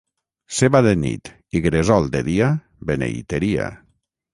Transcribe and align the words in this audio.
Ceba 0.59 0.81
de 0.87 0.93
nit 1.01 1.31
i 1.59 1.63
gresol 1.67 2.11
de 2.19 2.25
dia, 2.33 2.51
beneiteria. 2.93 3.75